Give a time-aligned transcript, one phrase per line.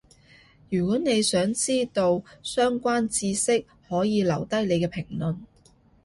[0.69, 5.37] 如果你想知到相關智識，可以留低你嘅評論